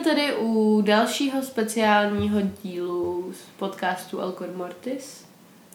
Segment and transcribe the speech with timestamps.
[0.00, 5.24] Vítejte tedy u dalšího speciálního dílu z podcastu Alcor Mortis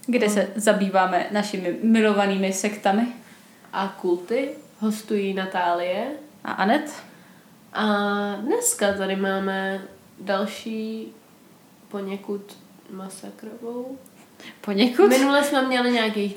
[0.06, 3.08] kde se zabýváme našimi milovanými sektami.
[3.74, 4.50] a kulty.
[4.80, 6.08] Hostují Natálie.
[6.44, 6.94] A Anet?
[7.74, 7.86] A
[8.36, 9.82] dneska tady máme
[10.20, 11.08] další
[11.88, 12.58] poněkud
[12.92, 13.98] masakrovou.
[14.62, 15.08] Poněkud?
[15.08, 16.36] Minule jsme měli nějakých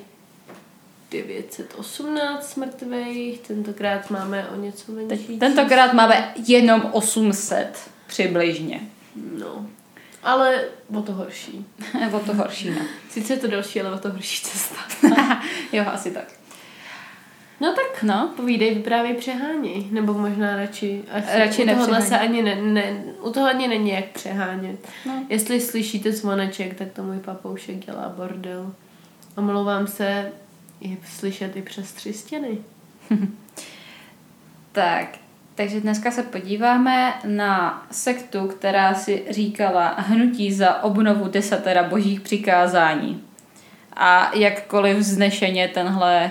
[1.11, 5.39] 918 mrtvých, tentokrát máme o něco menší.
[5.39, 8.81] Tentokrát máme jenom 800 přibližně.
[9.39, 9.67] No,
[10.23, 11.67] ale o to horší.
[12.13, 12.81] o to horší, no.
[13.11, 14.77] Sice je to další, ale o to horší cesta.
[15.73, 16.39] jo, asi tak.
[17.61, 19.87] No tak, No, povídej, vyprávěj přeháněj.
[19.91, 21.03] Nebo možná radši,
[21.35, 24.89] Radši u tohohle se ani ne, ne, u toho ani není jak přehánět.
[25.07, 25.27] No.
[25.29, 28.73] Jestli slyšíte zvoneček, tak to můj papoušek dělá bordel.
[29.37, 30.33] Omlouvám se,
[30.81, 32.59] je slyšet i přes tři stěny.
[34.73, 35.09] Tak,
[35.55, 43.25] takže dneska se podíváme na sektu, která si říkala Hnutí za obnovu desatera božích přikázání.
[43.93, 46.31] A jakkoliv vznešeně tenhle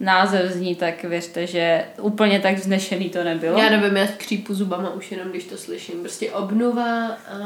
[0.00, 3.58] název zní, tak věřte, že úplně tak vznešený to nebylo.
[3.58, 6.00] Já nevím, já skřípu zubama už jenom, když to slyším.
[6.00, 7.38] Prostě obnova, a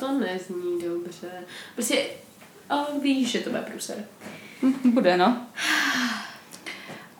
[0.00, 1.28] to nezní dobře.
[1.74, 2.02] Prostě,
[2.70, 3.96] a víš, že to bude průser.
[4.84, 5.36] Bude, no.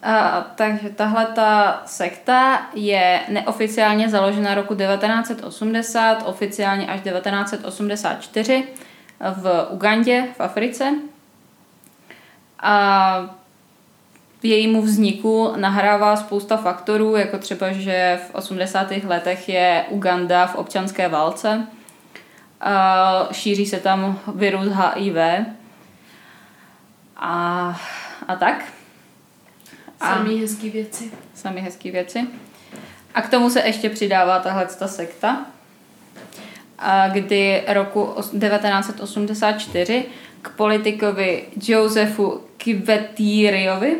[0.03, 8.67] A, takže tahle ta sekta je neoficiálně založena roku 1980, oficiálně až 1984
[9.19, 10.93] v Ugandě v Africe.
[12.59, 13.35] A
[14.43, 18.91] jejímu vzniku nahrává spousta faktorů, jako třeba, že v 80.
[19.07, 21.67] letech je Uganda v občanské válce.
[22.61, 25.15] A šíří se tam virus HIV.
[27.19, 27.81] A,
[28.27, 28.65] a tak.
[29.99, 31.11] A Samý hezký věci.
[31.35, 32.27] sami hezké věci.
[33.15, 35.45] A k tomu se ještě přidává tahle ta sekta,
[36.79, 40.05] a kdy roku os- 1984
[40.41, 43.97] k politikovi Josefu Kivetiriovi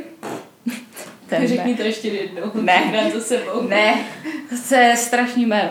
[1.27, 2.51] ten Řekni to ještě jednou.
[2.53, 3.11] Ne.
[3.13, 3.61] Za sebou.
[3.67, 3.95] ne,
[4.69, 5.69] to je strašný jméno.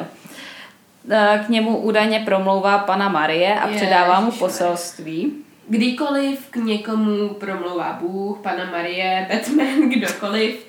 [1.47, 5.45] K němu údajně promlouvá pana Marie a předává mu poselství.
[5.69, 10.67] Kdykoliv k někomu promlouvá Bůh, Pana Marie, Batman, kdokoliv,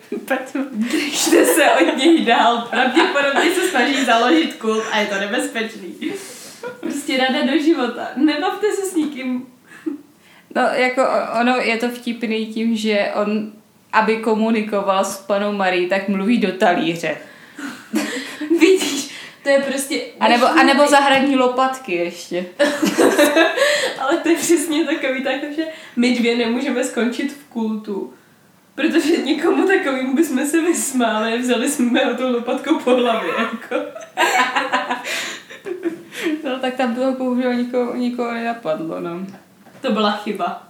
[0.71, 2.67] držte se od něj dál.
[2.69, 5.95] Pravděpodobně se snaží založit kult a je to nebezpečný.
[6.79, 8.07] Prostě rada do života.
[8.15, 9.47] Nebavte se s nikým.
[10.55, 11.01] No, jako
[11.41, 13.51] ono je to vtipný tím, že on,
[13.93, 17.17] aby komunikoval s panou Marí, tak mluví do talíře.
[19.49, 20.01] To je prostě...
[20.19, 22.45] A nebo, a nebo zahradní lopatky ještě.
[23.99, 25.63] Ale to je přesně takový tak, že
[25.95, 28.13] my dvě nemůžeme skončit v kultu.
[28.75, 33.31] Protože někomu takovým bychom se vysmáli vzali jsme ho tou lopatkou po hlavě.
[33.39, 33.75] Jako.
[36.43, 39.27] No tak tam bylo bohužel nikoho, nikoho nenapadlo, no.
[39.81, 40.68] To byla chyba.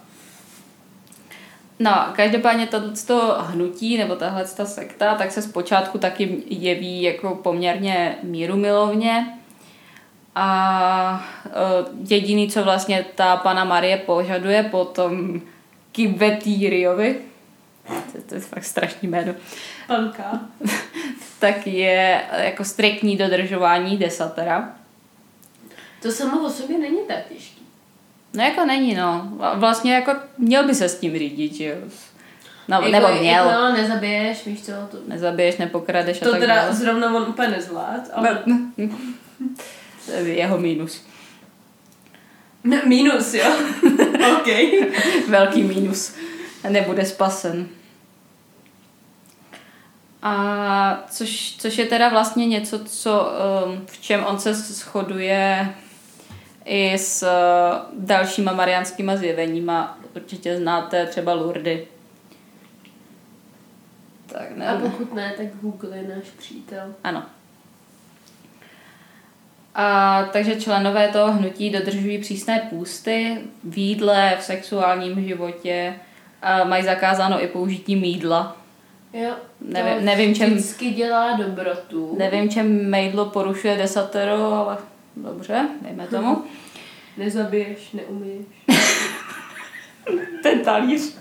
[1.79, 8.17] No, každopádně toto hnutí, nebo tahle ta sekta, tak se zpočátku taky jeví jako poměrně
[8.23, 9.39] mírumilovně.
[10.35, 11.49] A e,
[12.13, 15.41] jediný, co vlastně ta pana Marie požaduje po tom
[15.91, 17.17] Kibetýriovi,
[18.11, 19.33] to, to je fakt strašný jméno,
[19.87, 20.39] Panka.
[21.39, 24.75] tak je jako striktní dodržování desatera.
[26.01, 27.58] To samo o sobě není tak těžký.
[28.33, 29.31] No jako není, no.
[29.37, 31.75] Vla- Vlastně jako měl by se s tím řídit, že jo.
[32.67, 33.45] No, jako, nebo měl.
[33.47, 36.73] Jako, no, nezabiješ, víš co, to, Nezabiješ, nepokradeš a to tak teda dále.
[36.73, 38.43] zrovna on úplně nezvlád, ale...
[40.05, 41.03] To je jeho mínus.
[42.63, 42.77] No.
[42.85, 43.45] Minus, jo.
[44.33, 44.47] OK.
[45.27, 46.15] Velký mínus.
[46.69, 47.67] Nebude spasen.
[50.21, 53.31] A což, což je teda vlastně něco, co,
[53.65, 55.75] um, v čem on se shoduje
[56.65, 59.99] i s uh, dalšíma mariánskýma zjeveníma.
[60.15, 61.87] Určitě znáte třeba Lurdy.
[64.27, 66.93] Tak ne, A pokud ne, tak Google je náš přítel.
[67.03, 67.23] Ano.
[69.75, 75.93] A, takže členové toho hnutí dodržují přísné půsty v jídle, v sexuálním životě,
[76.41, 78.57] a mají zakázáno i použití mídla.
[79.13, 79.31] Jo.
[79.61, 82.15] Nevím- to nevím, čem- Vždycky dělá dobrotu.
[82.19, 84.77] Nevím, čem mejdlo porušuje desatero, ale
[85.23, 86.43] dobře, dejme tomu.
[87.17, 88.45] Nezabiješ, neumíš.
[90.43, 91.17] Ten talíř.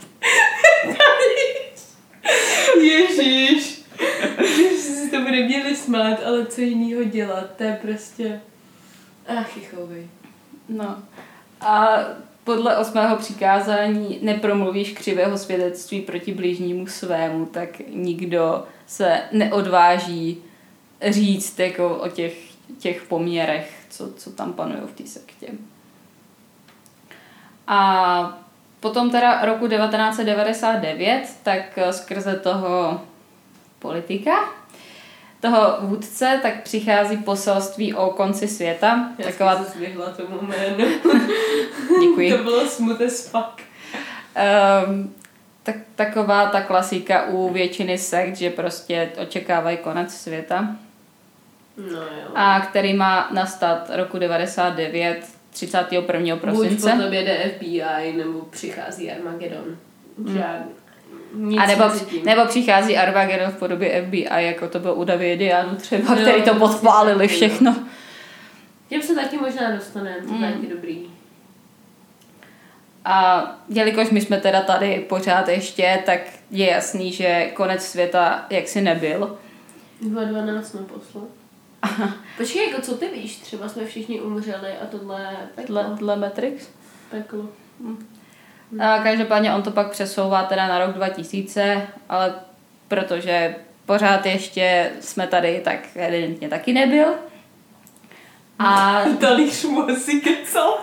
[2.83, 3.83] Ježíš.
[4.57, 8.41] Že si to bude měli smát, ale co jiného dělat, to je prostě...
[9.29, 10.07] Ach, chichovej.
[10.69, 11.03] No.
[11.61, 11.99] A
[12.45, 20.43] podle osmého přikázání nepromluvíš křivého svědectví proti bližnímu svému, tak nikdo se neodváží
[21.03, 22.48] říct jako o těch
[22.79, 25.47] těch poměrech, co, co tam panují v té sektě.
[27.67, 28.39] A
[28.81, 33.01] potom teda roku 1999, tak skrze toho
[33.79, 34.33] politika,
[35.41, 39.11] toho vůdce, tak přichází poselství o konci světa.
[39.19, 39.57] Já taková...
[39.57, 40.77] jsem se tomu jménu.
[42.01, 42.33] Děkuji.
[42.37, 43.63] to bylo smut as fuck.
[44.87, 45.15] Um,
[45.63, 50.77] tak, taková ta klasika u většiny sekt, že prostě očekávají konec světa.
[51.79, 52.31] No jo.
[52.35, 56.37] A který má nastat roku 99, 31.
[56.37, 56.91] prosince.
[56.91, 59.77] Buď po tobě jde FBI, nebo přichází Armageddon.
[60.27, 60.43] Hmm.
[61.35, 61.85] Nic a nebo,
[62.25, 66.55] nebo přichází Armageddon v podobě FBI, jako to byl u Davidianu třeba, no, který to
[66.55, 67.77] podpálili všechno.
[68.89, 70.53] Těm se taky možná dostaneme, to mm.
[70.53, 71.07] taky dobrý.
[73.05, 76.21] A jelikož my jsme teda tady pořád ještě, tak
[76.51, 79.39] je jasný, že konec světa jaksi nebyl.
[80.01, 80.81] 2012 jsme
[82.37, 83.37] Počkej, jako co ty víš?
[83.37, 85.83] Třeba jsme všichni umřeli a tohle peklo.
[85.83, 86.69] Tohle, tohle Matrix?
[87.11, 87.49] Peklo.
[87.81, 88.09] Hm.
[88.81, 92.35] A každopádně on to pak přesouvá teda na rok 2000, ale
[92.89, 93.55] protože
[93.87, 97.15] pořád ještě jsme tady, tak evidentně taky nebyl.
[98.59, 99.03] A...
[99.21, 100.79] Talíř mu asi kecal.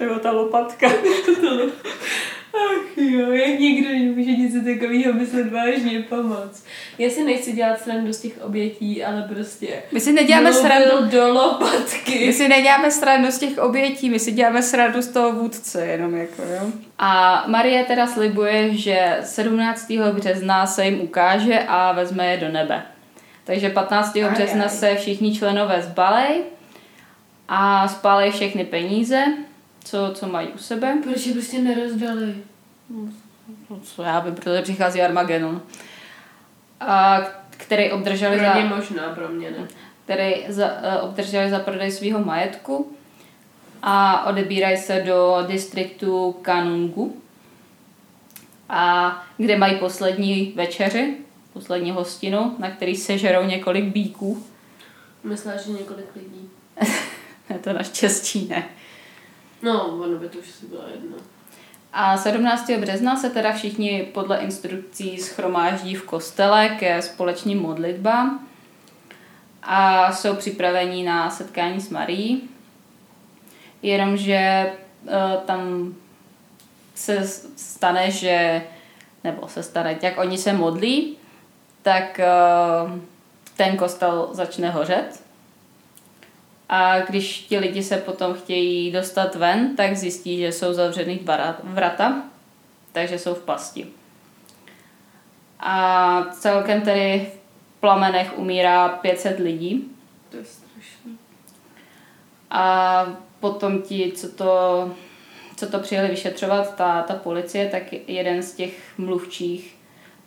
[0.00, 0.86] Nebo ta lopatka.
[2.54, 6.64] Ach jo, jak nikdo nemůže něco takového myslet vážně pomoc.
[6.98, 9.82] Já si nechci dělat srandu z těch obětí, ale prostě...
[9.92, 12.26] My si neděláme srandu do lopatky.
[12.26, 16.16] My si neděláme srandu z těch obětí, my si děláme srandu z toho vůdce, jenom
[16.16, 16.72] jako, jo.
[16.98, 19.92] A Marie teda slibuje, že 17.
[20.12, 22.82] března se jim ukáže a vezme je do nebe.
[23.44, 24.16] Takže 15.
[24.16, 24.70] Aj, března aj.
[24.70, 26.42] se všichni členové zbalej
[27.48, 29.24] a spálej všechny peníze
[29.84, 30.98] co, co mají u sebe.
[31.02, 32.34] Proč je prostě nerozdali?
[33.70, 35.62] No, co já vím, protože přichází Armageddon.
[36.80, 38.76] A který obdrželi pro za...
[38.76, 39.68] možná, pro mě ne.
[40.04, 42.92] Který za, uh, obdrželi za prodej svého majetku
[43.82, 47.20] a odebírají se do distriktu Kanungu,
[48.70, 51.16] a kde mají poslední večeři,
[51.52, 54.44] poslední hostinu, na který sežerou několik bíků.
[55.24, 56.50] Myslím, že několik lidí.
[57.60, 58.68] to naštěstí ne.
[59.62, 61.16] No, ono by to už si byla jedna.
[61.92, 62.70] A 17.
[62.70, 68.46] března se teda všichni podle instrukcí schromáždí v kostele ke společným modlitbám
[69.62, 72.48] a jsou připraveni na setkání s Marií.
[73.82, 74.72] Jenomže
[75.02, 75.12] uh,
[75.46, 75.94] tam
[76.94, 78.62] se stane, že
[79.24, 81.16] nebo se stane, jak oni se modlí,
[81.82, 82.20] tak
[82.84, 82.98] uh,
[83.56, 85.19] ten kostel začne hořet
[86.72, 91.20] a když ti lidi se potom chtějí dostat ven, tak zjistí, že jsou zavřený
[91.62, 92.22] vrata,
[92.92, 93.86] takže jsou v pasti.
[95.60, 97.30] A celkem tedy
[97.76, 99.90] v plamenech umírá 500 lidí.
[100.28, 101.12] To je strašné.
[102.50, 103.06] A
[103.40, 104.90] potom ti, co to,
[105.56, 109.76] co to přijeli vyšetřovat, ta, ta policie, tak jeden z těch mluvčích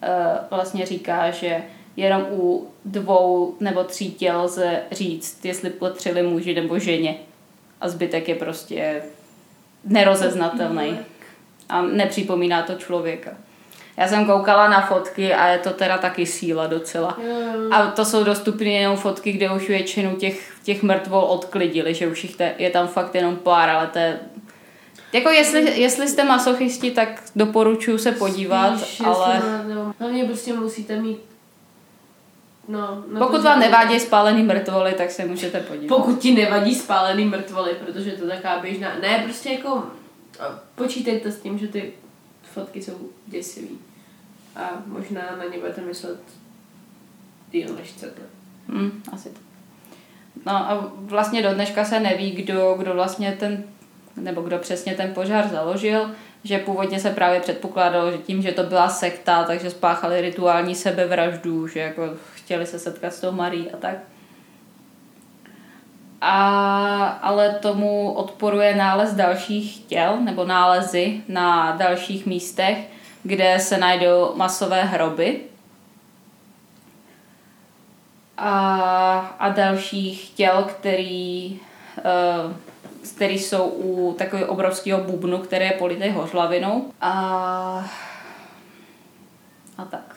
[0.04, 1.63] uh, vlastně říká, že
[1.98, 7.16] jenom u dvou nebo tří těl lze říct, jestli potřili muži nebo ženě.
[7.81, 9.04] A zbytek je prostě
[9.85, 10.97] nerozeznatelný.
[11.69, 13.31] A nepřipomíná to člověka.
[13.97, 17.18] Já jsem koukala na fotky a je to teda taky síla docela.
[17.71, 22.23] A to jsou dostupné jenom fotky, kde už většinu těch, těch mrtvol odklidili, že už
[22.23, 24.19] jich te, je tam fakt jenom pár, ale to je
[25.14, 29.42] jako jestli, jestli jste masochisti, tak doporučuji se podívat, Spíš, ale...
[30.00, 31.19] Hlavně prostě musíte mít
[32.67, 35.97] No, no Pokud vám nevadí spálený mrtvoly, tak se můžete podívat.
[35.97, 38.99] Pokud ti nevadí spálený mrtvoly, protože to je taková běžná...
[39.01, 39.83] Ne, prostě jako
[40.75, 41.93] počítejte s tím, že ty
[42.53, 43.79] fotky jsou děsivý.
[44.55, 46.19] A možná na ně budete myslet
[47.51, 48.21] díl než chcete.
[48.67, 49.39] Hmm, asi to.
[50.45, 53.63] No a vlastně do dneška se neví, kdo, kdo vlastně ten,
[54.15, 56.11] nebo kdo přesně ten požár založil,
[56.43, 61.67] že původně se právě předpokládalo, že tím, že to byla sekta, takže spáchali rituální sebevraždu,
[61.67, 62.09] že jako
[62.44, 63.95] chtěli se setkat s tou Marí a tak.
[66.21, 72.78] A, ale tomu odporuje nález dalších těl nebo nálezy na dalších místech,
[73.23, 75.42] kde se najdou masové hroby
[78.38, 81.59] a, a dalších těl, který,
[81.97, 82.54] uh,
[83.16, 86.92] který jsou u takového obrovského bubnu, který je politej hořlavinou.
[87.02, 87.12] A,
[89.78, 90.12] a tak.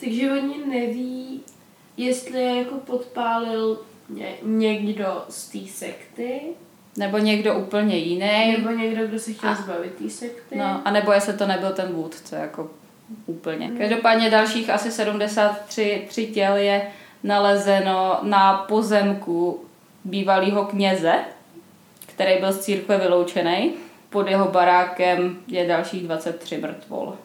[0.00, 1.40] Takže oni neví,
[1.96, 6.40] jestli je jako podpálil ně, někdo z té sekty.
[6.96, 8.56] Nebo někdo úplně jiný.
[8.56, 10.56] Nebo někdo, kdo se chtěl a, zbavit té sekty.
[10.58, 12.70] No, a nebo jestli to nebyl ten vůdce, jako
[13.26, 13.66] úplně.
[13.66, 13.78] Hmm.
[13.78, 19.64] Každopádně dalších asi 73 tři těl je nalezeno na pozemku
[20.04, 21.14] bývalého kněze,
[22.06, 23.74] který byl z církve vyloučený.
[24.10, 27.16] Pod jeho barákem je dalších 23 mrtvol.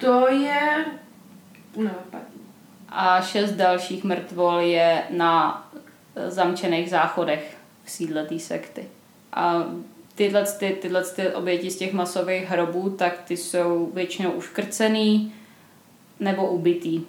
[0.00, 0.84] To je...
[1.76, 1.90] No,
[2.88, 5.66] A šest dalších mrtvol je na
[6.28, 8.88] zamčených záchodech v sídle té sekty.
[9.32, 9.64] A
[10.14, 15.34] tyhle, ty, tyhle ty oběti z těch masových hrobů, tak ty jsou většinou uškrcený
[16.20, 17.02] nebo ubitý.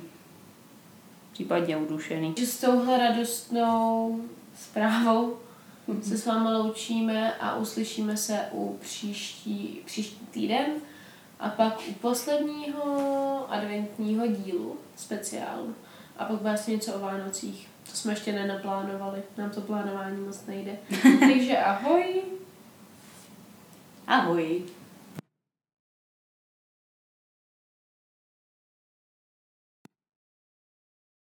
[1.33, 2.35] Případně udušený.
[2.37, 4.21] S touhle radostnou
[4.59, 5.37] zprávou
[6.01, 10.65] se s vámi loučíme a uslyšíme se u příští, příští týden
[11.41, 15.75] a pak u posledního adventního dílu speciálu.
[16.17, 17.67] A pak vlastně něco o Vánocích.
[17.89, 19.23] To jsme ještě nenaplánovali.
[19.37, 20.77] Nám to plánování moc nejde.
[21.19, 22.21] Takže ahoj.
[24.07, 24.63] Ahoj.